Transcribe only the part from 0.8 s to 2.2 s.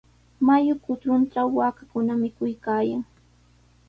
kutruntraw waakakuna